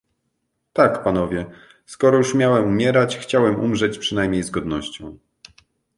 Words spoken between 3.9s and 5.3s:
przynajmniej z godnością."